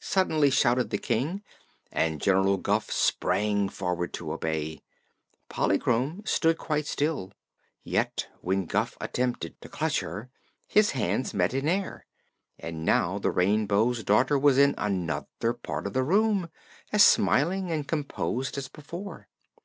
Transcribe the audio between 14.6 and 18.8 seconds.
another part of the room, as smiling and composed as